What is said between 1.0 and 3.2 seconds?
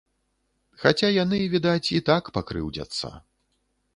яны, відаць, і так пакрыўдзяцца.